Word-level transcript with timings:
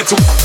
mental. 0.00 0.18
What 0.18 0.39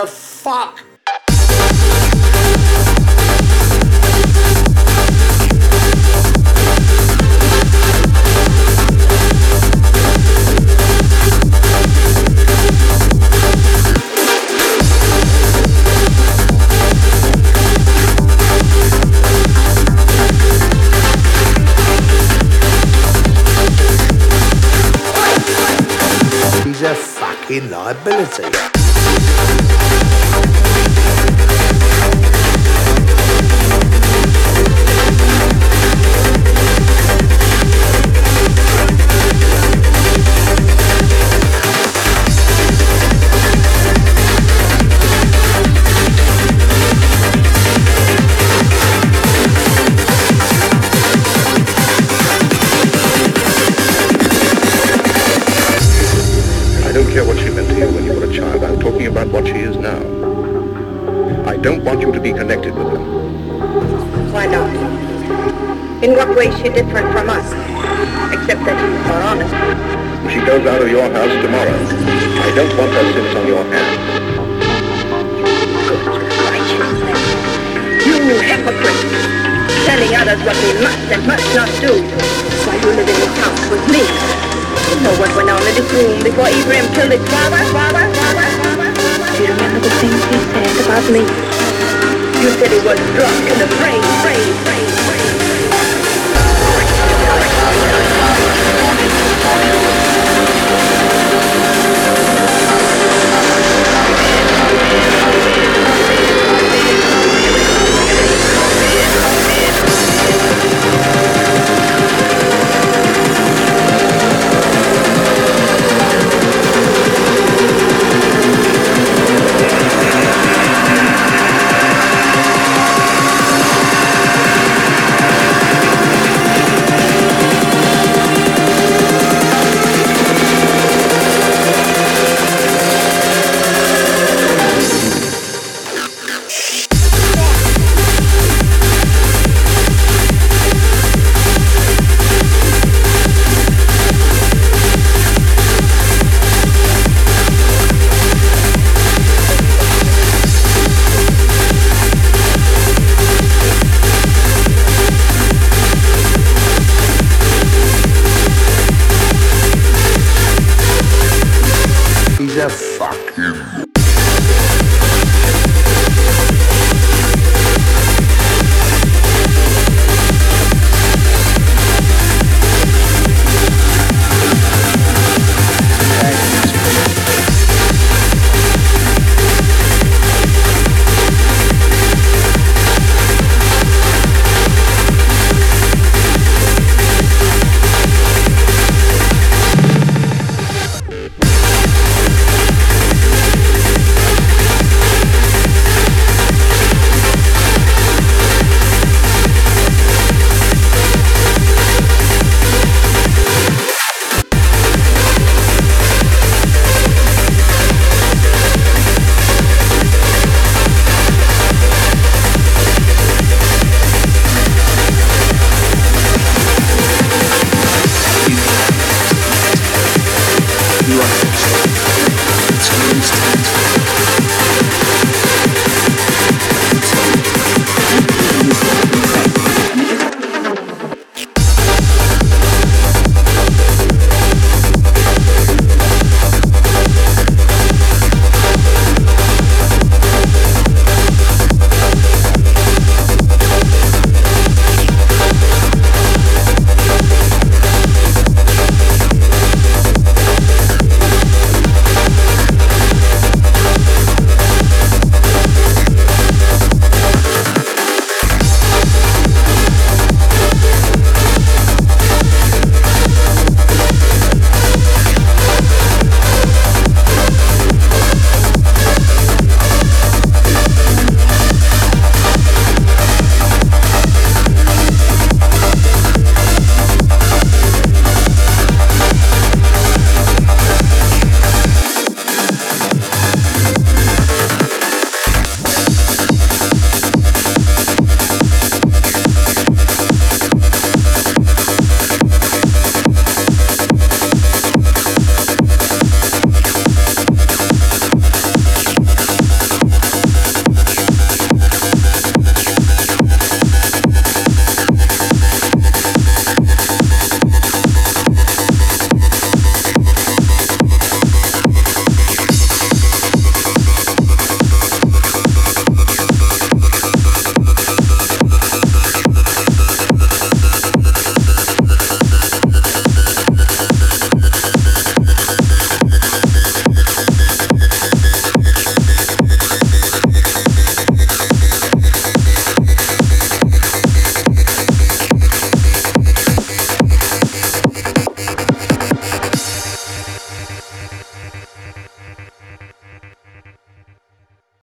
the 0.00 0.06
fuck? 0.08 0.80
He's 26.64 26.82
a 26.82 26.94
fucking 26.96 27.70
liability. 27.70 28.73
Don't 61.64 61.82
want 61.82 61.98
you 61.98 62.12
to 62.12 62.20
be 62.20 62.30
connected 62.30 62.76
with 62.76 62.92
her. 62.92 63.00
Why 64.36 64.44
not? 64.44 64.68
In 66.04 66.12
what 66.12 66.36
way 66.36 66.52
is 66.52 66.56
she 66.60 66.68
different 66.68 67.08
from 67.16 67.32
us? 67.32 67.48
Except 68.36 68.60
that 68.68 68.76
you 68.84 68.92
more 69.08 69.24
honest. 69.24 69.48
She 70.28 70.44
goes 70.44 70.60
out 70.68 70.84
of 70.84 70.92
your 70.92 71.08
house 71.08 71.32
tomorrow. 71.40 71.72
I 72.44 72.52
don't 72.52 72.68
want 72.76 72.92
her 72.92 73.04
sins 73.16 73.32
on 73.32 73.46
your 73.48 73.64
hands. 73.64 73.96
Good 75.88 76.04
righteous. 76.52 77.00
You 78.12 78.20
hypocrite! 78.44 79.00
Telling 79.88 80.12
others 80.20 80.44
what 80.44 80.60
they 80.60 80.74
must 80.84 81.08
and 81.16 81.24
must 81.24 81.48
not 81.56 81.72
do 81.80 81.96
while 82.68 82.76
you 82.76 82.92
live 82.92 83.08
in 83.08 83.16
this 83.24 83.34
house 83.40 83.64
with 83.72 83.84
me. 83.88 84.04
You 84.04 85.00
know 85.00 85.16
what 85.16 85.32
went 85.32 85.48
on 85.48 85.64
in 85.64 85.74
this 85.80 85.88
room 85.96 86.20
before 86.20 86.52
Ibrahim 86.52 86.92
killed 86.92 87.16
his 87.16 87.24
father, 87.32 87.64
father, 87.72 88.04
father, 88.20 88.48
father? 88.60 88.88
Do 89.32 89.42
you 89.42 89.48
remember 89.48 89.80
the 89.80 89.90
things 89.96 90.20
he 90.28 90.38
said 90.52 90.84
about 90.84 91.08
me? 91.08 91.53
You 92.44 92.50
said 92.50 92.70
he 92.70 92.78
was 92.80 92.98
drunk 93.16 93.50
and 93.52 93.62
afraid, 93.62 94.04
afraid, 94.04 94.36
afraid. 94.36 95.13